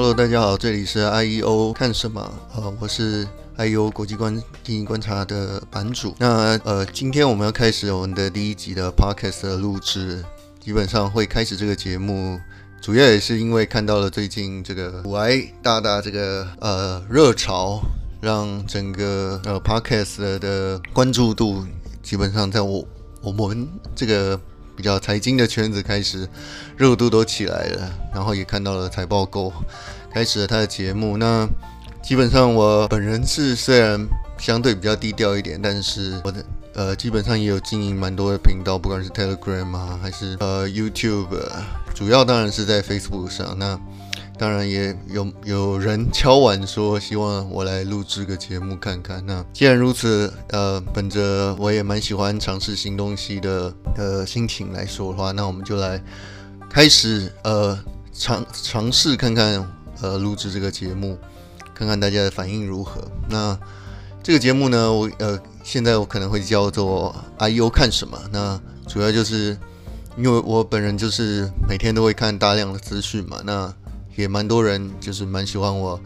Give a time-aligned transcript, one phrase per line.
[0.00, 2.32] Hello，大家好，这里是 IEO 看什么？
[2.54, 4.32] 呃，我是 IEO 国际观
[4.62, 6.14] 经济观察的版主。
[6.20, 10.24] 那呃，今天我们要开始我们的第一集的 Podcast 的录制。
[10.60, 12.38] 基本上会开始这个节目，
[12.80, 17.80] 主要也是因为看到了最近这个股癌大大这个呃热潮，
[18.20, 21.66] 让整个呃 Podcast 的关注度
[22.04, 22.86] 基本上在我
[23.20, 24.40] 我们这个。
[24.78, 26.28] 比较财经的圈子开始
[26.76, 29.52] 热度都起来了，然后也看到了财报狗
[30.08, 31.16] 开始了他的节目。
[31.16, 31.48] 那
[32.00, 33.98] 基本上我本人是虽然
[34.38, 41.26] 相对比较低调一点，但是我的呃基本上也有经营蛮多的频道，不管是 Telegram 啊还是呃 YouTube，
[41.92, 43.58] 主要当然是在 Facebook 上。
[43.58, 43.76] 那
[44.38, 49.20] 当然也有有人敲碗说希望我来录制个节目看看。
[49.26, 56.00] 那既然如此，呃，本着我也蛮喜欢尝试新东西的的心情来说的话，那我们就来
[56.70, 57.76] 开始呃
[58.12, 59.68] 尝尝试看看
[60.00, 61.18] 呃录制这个节目，
[61.74, 63.02] 看看大家的反应如何。
[63.28, 63.58] 那
[64.22, 68.16] 这个节目呢，我呃现在我可能会叫做 “I U 看什么？
[68.30, 69.58] 那主要就是
[70.16, 73.74] 因为我本人就是每天都会看大量的资讯嘛，那。
[74.18, 75.98] 也蛮多人就是蛮喜欢我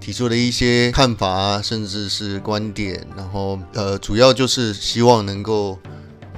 [0.00, 5.76] 提出的一些看法啊，甚至是观点，然后呃，主要就是希望能够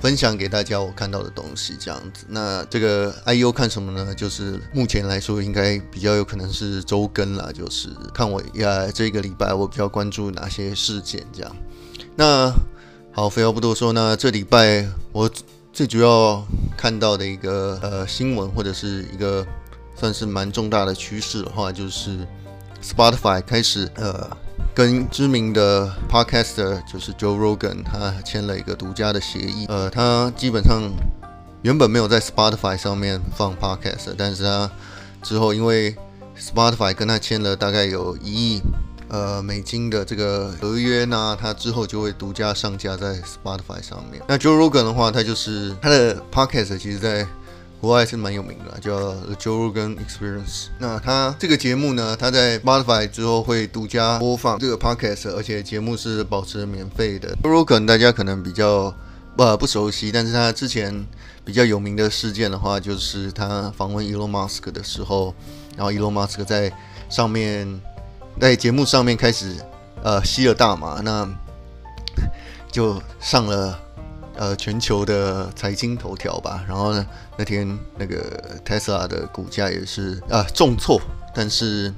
[0.01, 2.25] 分享给大家我看到的东西这样子。
[2.29, 4.15] 那这个 I U 看什么呢？
[4.15, 11.57] 就是目前来说应该比较有可能是周更啦，就是看我呀这个礼拜我比较关注哪些事件这样。
[12.17, 12.51] 那
[13.13, 15.31] 好，废话不多说，那这礼拜我
[15.75, 16.43] 最主要
[16.75, 19.47] 看到的一个呃新闻或者是一个。
[19.99, 22.27] 算是蛮重大的趋势的话，就是
[22.83, 24.31] Spotify 开始呃
[24.75, 29.67] 跟知名的 Podcaster 就是 Joe Rogan 他签了一个独家的协议。
[29.69, 30.83] 呃，他基本上
[31.63, 34.71] 原本没有在 Spotify 上面放 Podcast，但是他
[35.23, 35.97] 之后因为
[36.39, 38.63] Spotify 跟他签了大概有一亿
[39.09, 44.23] 呃美金的这个合约呢，他之后就会独家上架在 Spotify 上面。
[44.29, 47.27] 那 Joe Rogan 的话，他就是他的 Podcast 其实在
[47.81, 50.67] 国外是蛮有名的，叫 The Joe Rogan Experience。
[50.81, 57.37] 那他这个节目呢，他在 Spotify 之后会独家播放这个 Podcast，而且节目是保持免费的。
[57.43, 58.93] Joe Rogan 大家可能比较
[59.37, 61.07] 不、呃、不熟悉，但是他之前
[61.45, 65.33] 比较有名的事件的话，就是他访问 Elon Musk 的时候，
[65.77, 66.73] 然后 Elon Musk 在
[67.09, 67.81] 上面
[68.41, 69.55] 在节目上面开始
[70.03, 71.29] 呃吸了大麻，那
[72.73, 73.79] 就上了。
[74.39, 77.05] 呃，全球的财经头条吧，然后呢，
[77.37, 81.01] 那天那个 Tesla 的股价也是啊重挫，
[81.35, 81.93] 但是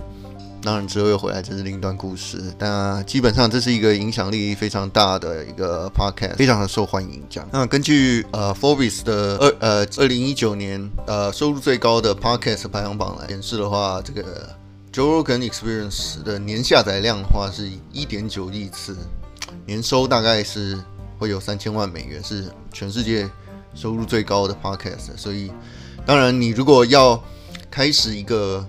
[0.62, 2.42] 当然之后又回来，这是另一段故事。
[2.58, 7.22] 但基本上这是一个影响力非常大的一个 Podcast，非常的受欢迎。
[7.28, 14.48] 这样，那根据呃 Forbes 的二呃二零一九年呃收入最高的 Podcast 排行榜来显示的话，这个
[14.92, 18.96] Joe Rogan Experience 的年下载量的话是一点九亿次，
[19.66, 20.78] 年收大概是。
[21.20, 23.30] 会有三千万美元，是全世界
[23.74, 25.16] 收入最高的 podcast。
[25.16, 25.52] 所以，
[26.06, 27.22] 当然，你如果要
[27.70, 28.66] 开始一个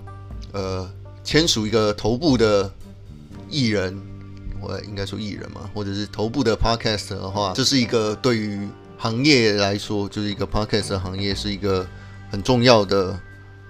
[0.52, 0.88] 呃
[1.24, 2.70] 签署一个头部的
[3.48, 3.98] 艺人，
[4.60, 11.86] 我应该说艺人嘛，或者是头部的 podcast 的话，这是一个对于行业来说，就是一个 podcast 的行业是一个
[12.30, 13.18] 很重要的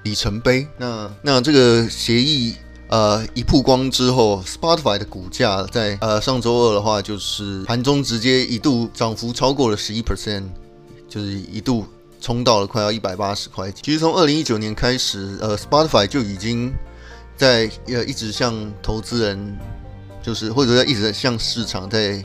[0.03, 0.67] 里程碑。
[0.77, 2.57] 那那这个协议。
[2.93, 10.43] 呃，一曝光之后，Spotify 的股价在呃上周二的话，就是盘中直接一度涨幅超过了十一 percent，
[11.09, 11.87] 就是一度
[12.21, 13.81] 冲到了快要一百八十块钱。
[13.83, 16.71] 其实从二零一九年开始，呃，Spotify 就已经
[17.35, 19.59] 在呃一直向投资人，
[20.23, 22.23] 就是或者在一直在向市场在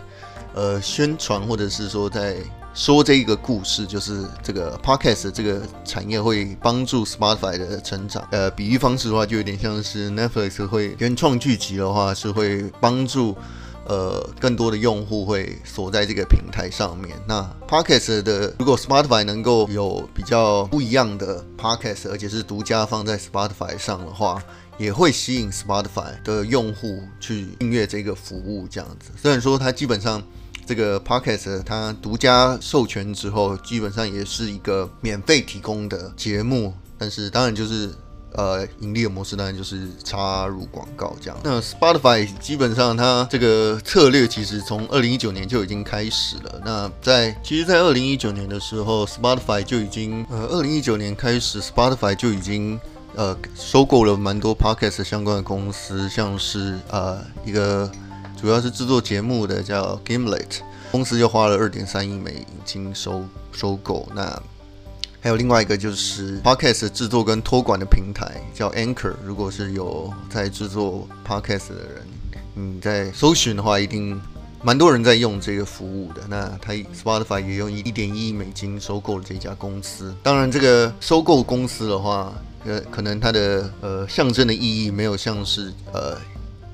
[0.54, 2.36] 呃宣传，或者是说在。
[2.78, 8.26] 说这一个故事，就是这个 podcast 这个产业会帮助 Spotify 的成长。
[8.30, 13.36] 呃，比喻方式的话，就有点像是 Netflix 会原创剧集的话，是会帮助
[13.88, 17.18] 呃更多的用户会锁在这个平台上面。
[17.28, 24.40] 那 podcast 的，如果 Spotify 能够有比较不一样的 podcast，而且是独家放在 Spotify 上的话，
[24.78, 28.68] 也会吸引 Spotify 的用户去订阅这个服务。
[28.70, 30.22] 这样子，虽然说它基本上。
[30.68, 37.90] 这个 podcast 它独家授权之后，基本上也是一个免费提供的节目，但是当然就是
[38.34, 41.40] 呃盈利的模式，当然就是插入广告这样。
[41.42, 46.62] 那 Spotify 基本上它这个策略其实从二零一九年就已经开始了。
[46.66, 52.78] 那在其实，在二零一九年的时候，Spotify 就已经呃二零一九年开始，Spotify 就已经
[53.16, 57.90] 呃收购了蛮多 podcast 相关的公司，像是呃一个。
[58.40, 60.60] 主要是制作节目的叫 Gimlet
[60.92, 64.08] 公司，就花了二点三亿美金收收购。
[64.16, 64.42] 那
[65.20, 69.16] 还有另外一个就是 Podcast 制作跟托管的平台叫 Anchor。
[69.26, 72.08] 如果是有在制作 Podcast 的人，
[72.54, 74.22] 你在搜寻的话，一定
[74.62, 76.22] 蛮多人在用这个服务的。
[76.30, 80.16] 那他 Spotify 也用一点一亿美金收购了这家公司。
[80.22, 82.32] 当然，这个收购公司的话，
[82.66, 86.16] 呃，可能它的呃象征的意义没有像是呃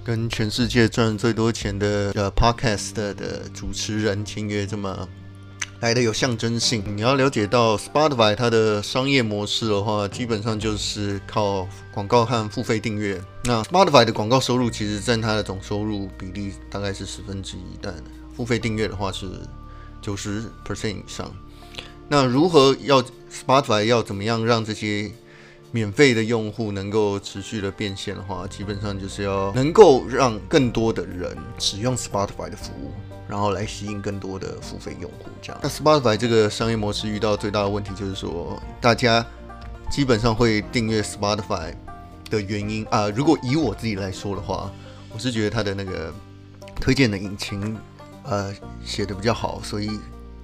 [0.03, 5.07] 跟全世界赚最多钱的呃 Podcast 的主持人签约这么。
[5.79, 6.81] 来的有象征性。
[6.95, 13.21] 你要了解到 Spotify 它的商业模式的话，基本上就是靠广告和付费订阅。
[13.43, 17.93] 那 Spotify 的广告收入其实占它的总收入比例大概是十分之一，但
[18.33, 19.27] 付费订阅的话是
[20.01, 21.29] 九十 percent 以上。
[22.07, 25.11] 那如何要 Spotify 要怎么样让这些
[25.73, 32.93] 免费的用户能够持续的变现的话，基本上就是要能够让更多的人使用 Spotify 的服务。
[33.25, 35.59] 然后来吸引更多的付费用户，这样。
[35.63, 39.25] 那 Spotify 这个商业模式遇到最大的问题就是说，大家
[39.89, 41.73] 基本上会订阅 Spotify
[42.29, 44.69] 的原因啊，如果以我自己来说的话，
[45.11, 46.13] 我是觉得它的那个
[46.75, 47.75] 推荐的引擎
[48.23, 48.53] 呃
[48.83, 49.89] 写的比较好，所以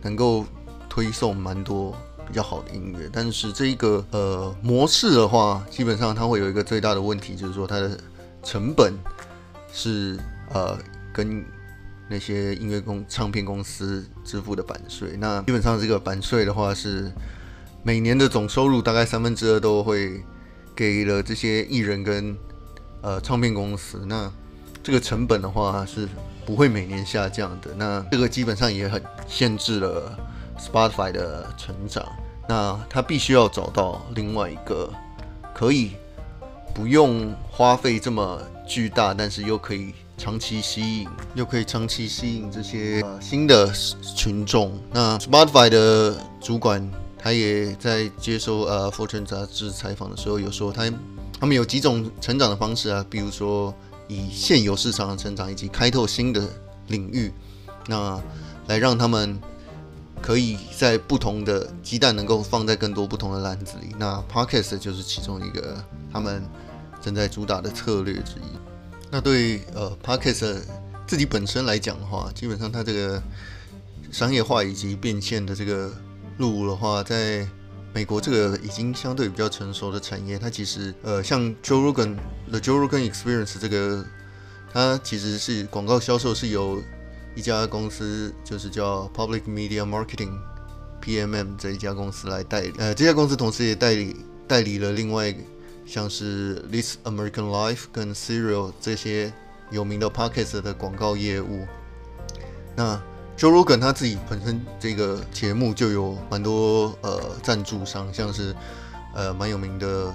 [0.01, 0.45] 能够
[0.87, 1.95] 推送蛮多
[2.29, 3.09] 比较好的音乐。
[3.11, 7.97] 但是这一个呃模式的话，基本上它会有一个最大的问题，就是说它的
[8.43, 8.93] 成本
[9.73, 10.17] 是
[10.53, 10.77] 呃
[11.11, 11.43] 跟
[12.07, 17.11] 那些音乐公唱片公司支付的版税，那基本上这个版税的话是
[17.83, 20.23] 每年的总收入大概三分之二都会
[20.75, 22.35] 给了这些艺人跟
[23.01, 24.31] 呃唱片公司，那
[24.81, 26.07] 这个成本的话是
[26.45, 30.17] 不会每年下降的，那这个基本上也很限制了
[30.59, 32.05] Spotify 的成长，
[32.47, 34.91] 那他必须要找到另外一个
[35.53, 35.91] 可以
[36.73, 39.93] 不用花费这么巨大，但是又可以。
[40.19, 43.71] 长期吸引，又可以长期吸引这些呃新的
[44.17, 44.77] 群众。
[44.91, 50.91] 那 Spotify 的主管他也在接受呃《Fortune》杂志采访的时候，有说他
[51.39, 53.73] 他们有几种成长的方式啊，比如说
[54.09, 56.45] 以现有市场的成长，以及开拓新的
[56.87, 57.31] 领域，
[57.87, 58.21] 那
[58.67, 59.39] 来让他们
[60.21, 63.95] 可以在不同的鸡蛋能够放在更多不同的篮子里。
[63.97, 66.43] 那 Podcast 就是其中一个他们
[67.01, 68.57] 正在主打的策略之一。
[69.11, 70.59] 那对呃 Podcast
[71.07, 73.21] 自己本身来讲的话，基本上它这个
[74.11, 75.91] 商业化以及变现的这个
[76.37, 77.47] 路的话，在
[77.91, 82.15] 美国这个已经相对比较成熟的产业，它其实呃像 Joe Rogan
[82.49, 84.05] The Joe Rogan Experience 这个，
[84.71, 86.79] 它其实是广告销售是由
[87.35, 90.37] 一家公司，就是叫 Public Media Marketing
[91.01, 94.15] PMM 这一家公司来代理，呃这家公司同时也代理
[94.47, 95.35] 代理了另外。
[95.85, 99.33] 像是 This American Life 跟 Serial 这些
[99.71, 101.65] 有名的 Podcast 的广告业务，
[102.75, 103.01] 那
[103.35, 108.55] Joe Rogan 他自己本身这个节目就有蛮多呃赞助商，像是
[109.15, 110.13] 呃蛮有名的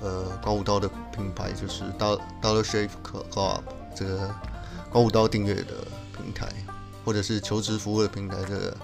[0.00, 3.60] 呃刮胡刀的品牌，就是 Dollar Shave Club
[3.94, 4.34] 这个
[4.94, 5.84] 刮胡刀订阅的
[6.16, 6.46] 平台，
[7.04, 8.76] 或者是求职服务的平台的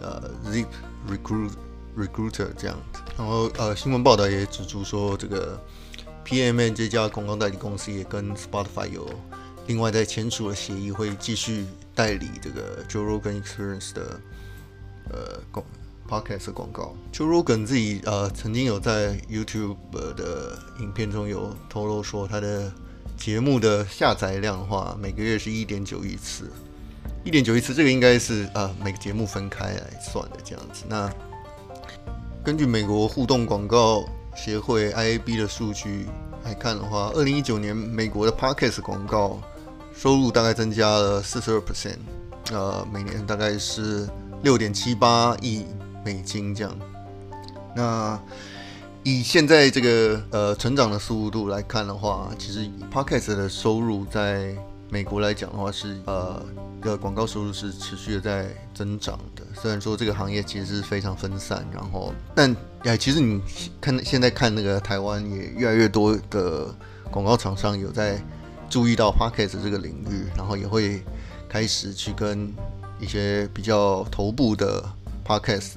[0.00, 0.66] 呃 Zip
[1.10, 1.50] Recruit。
[1.96, 5.60] Recruiter 这样子，然后呃，新闻报道也指出说，这个
[6.24, 9.04] PMN 这家广告代理公司也跟 Spotify 有
[9.66, 11.66] 另外在签署了协议，会继续
[11.96, 14.20] 代理这个 Joe Rogan Experience 的
[15.10, 15.66] 呃广
[16.08, 16.94] Podcast 广告。
[17.12, 19.74] Joe Rogan 自己呃曾经有在 YouTube
[20.14, 22.72] 的影片中有透露说，他的
[23.18, 26.50] 节目的下载量的话，每个月是一点九亿次，
[27.24, 30.84] 一点九亿次，这个应该是呃每个节目分开来算的这样子。
[30.88, 31.12] 那
[32.44, 34.04] 根据美国互动广告
[34.36, 36.06] 协会 IAB 的数据
[36.44, 39.40] 来看的话，二零一九年美国的 Podcast 广告
[39.94, 41.98] 收入大概增加了四十二 percent，
[42.52, 44.08] 呃，每年大概是
[44.42, 45.66] 六点七八亿
[46.04, 46.72] 美金这样。
[47.74, 48.18] 那
[49.08, 54.54] 以现在这个呃成长的速度来看的话，其实 Podcast 的收入在
[54.90, 56.44] 美国来讲的话是呃。
[56.80, 63.40] 的广告收入是持续的在增长的，虽然说这个行业其实是非常分散，然后但哎，其实你
[63.80, 66.72] 看现在看那个台湾也越来越多的
[67.10, 68.22] 广告厂商有在
[68.70, 71.02] 注意到 Podcast 这个领域，然后也会
[71.48, 72.48] 开始去跟
[73.00, 74.88] 一些比较头部的
[75.26, 75.72] Podcast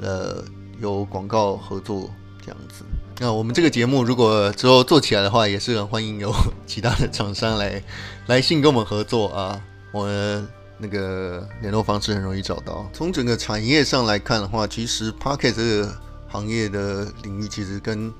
[0.00, 0.44] 呃
[0.80, 2.08] 有广告合作
[2.44, 2.84] 这样子。
[3.18, 6.34] 那我们这个节目如果之后做起来的话，也是很欢迎有
[6.66, 7.82] 其他的厂商来
[8.26, 9.62] 来信跟我们合作啊。
[9.92, 10.44] 我的
[10.78, 12.88] 那个联络方式很容易找到。
[12.92, 15.94] 从整个产业上来看的话，其实 Pocket 这个
[16.28, 18.12] 行业的领域其实跟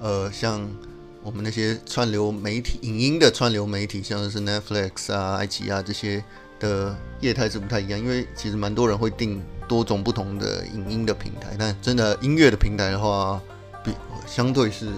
[0.00, 0.66] 呃像
[1.22, 6.24] 我们那些串流媒体、影音的串流媒体，像是 Netflix 啊、爱奇艺啊这些
[6.58, 7.98] 的业态是不太一样。
[7.98, 11.54] 因为其实蛮多人会订多种不同的影音的平台。
[11.58, 13.40] 但真的音乐的平台的话，
[14.26, 14.88] 相对是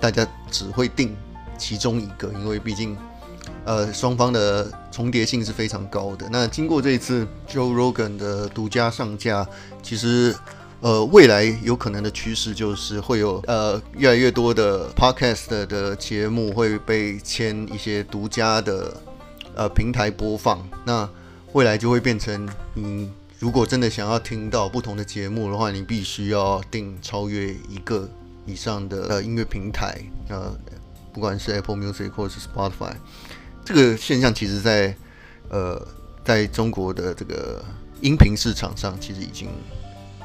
[0.00, 1.16] 大家只会定
[1.56, 2.96] 其中一个，因为毕竟
[3.64, 6.28] 呃双方的重叠性是非常高的。
[6.30, 9.46] 那经过这一次 Joe Rogan 的独家上架，
[9.82, 10.34] 其实。
[10.80, 18.96] 呃，未来有可能的趋势就是会有呃越来越多的 podcast 的节目会被签一些独家的
[19.56, 20.64] 呃平台播放。
[20.84, 21.10] 那
[21.52, 28.08] 未来就会变成，你如果真的想要听到不同的节目的话，你必须要订超越一个
[28.48, 30.56] 以上的呃音乐平台，呃，
[31.12, 32.94] 不管是 Apple Music 或是 Spotify。
[33.64, 34.96] 这个现象其实在
[35.50, 35.86] 呃
[36.24, 37.62] 在中国的这个
[38.00, 39.48] 音频市场上，其实已经。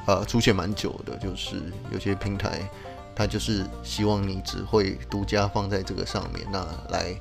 [0.05, 2.69] 呃，出现蛮久的，就是有些平台，
[3.15, 7.15] 它就是希望你只会独家放在这个上面，那来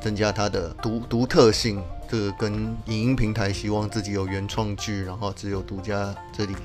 [0.00, 1.80] 增加它的独独特性。
[2.08, 2.52] 这个跟
[2.86, 6.56] 影音平台希望自己有原创剧，然后只有独家这里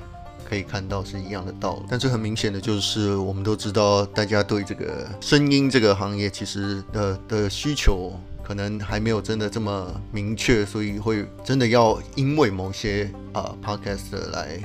[0.48, 1.82] 可以看到是一样的道理。
[1.88, 14.60] 但是很明显的就是，我们都知道，大家对这个声音这个行业其实的的需求可能还没有真的这么明确，所以会真的要因为某些啊、Podcast 来。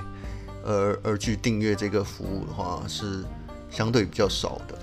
[0.67, 3.24] 而而去订阅这个服务的话，是
[3.70, 4.75] 相对比较少的，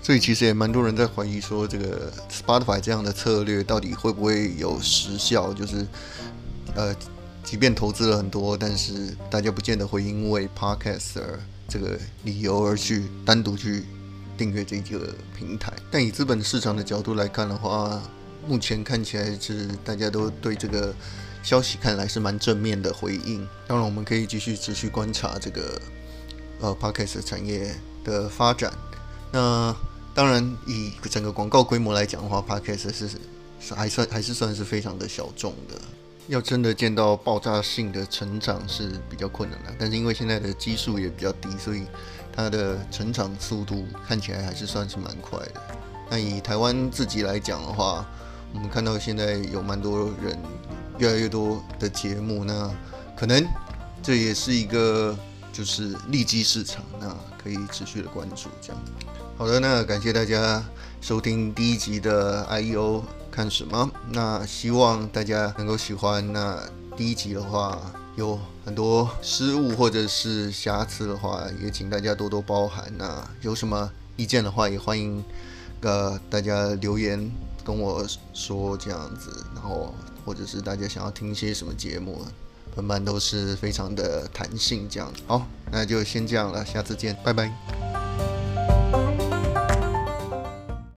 [0.00, 5.52] 所以其实也蛮多人在怀疑说，这个 Spotify 这样的策略到底会不会有实效？
[5.52, 5.84] 就是
[6.76, 6.94] 呃，
[7.42, 11.20] 即便投资了很多，但是大家不见得会因为 Podcast
[11.68, 13.84] 这个理由而去单独去
[14.36, 15.72] 订阅这个平台。
[15.90, 18.02] 但以资本市场的角度来看的话，
[18.46, 20.94] 目前看起来是大家都对这个。
[21.42, 25.80] 消息看来是蛮正面的回应，当然我们可以继续持续观察这个
[26.60, 28.70] 呃 Podcast 产业的发展。
[29.32, 29.74] 那
[30.14, 33.08] 当然以整个广告规模来讲的话，Podcast 是
[33.58, 35.80] 是还算还是算是非常的小众的。
[36.30, 41.84] 要真的见到爆炸性的成长是比较困难的，但是因为现在的基数也比较低，所以
[42.32, 45.60] 它的成长速度看起来还是算是蛮快的。
[46.08, 48.06] 那以台湾自己来讲的话，
[48.54, 50.38] 我们看到现在有蛮多人。
[50.98, 52.70] 越来越多的节目，那
[53.16, 53.42] 可能
[54.02, 55.18] 这也是一个
[55.50, 57.08] 就是利基市场，那
[57.42, 58.50] 可以持续的关注。
[58.60, 58.82] 这样，
[59.38, 60.62] 好的，那感谢大家
[61.00, 63.90] 收听第一集的 IEO 看什么？
[64.10, 66.32] 那希望大家能够喜欢。
[66.32, 66.62] 那
[66.96, 67.80] 第一集的话
[68.16, 72.92] 有很多失误或者是瑕疵的话，也请大家多多包涵。
[72.96, 75.24] 那有什么意见的话，也欢迎
[75.82, 77.30] 呃大家留言
[77.64, 79.94] 跟我说这样子，然后。
[80.22, 82.24] 或者是大家想要听一些什么节目，
[82.76, 85.10] 本班都是非常的弹性这样。
[85.26, 87.89] 好，那就先这样了，下次见，拜拜。